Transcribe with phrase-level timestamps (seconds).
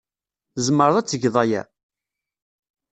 [0.53, 1.61] Tzemreḍ ad tgeḍ aya?